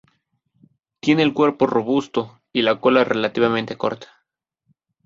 [0.99, 4.07] Tiene el cuerpo robusto y la cola relativamente corta.